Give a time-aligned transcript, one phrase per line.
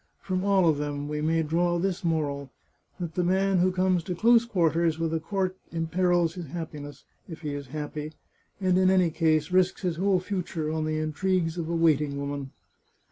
[0.23, 2.49] From all of them we may draw this moral—
[2.99, 7.41] that the man who comes to close quarters with a court imperils his happiness, if
[7.41, 8.13] he is happy,
[8.59, 12.49] and in any case, risks his whole future on the intrigues of a waiting woman.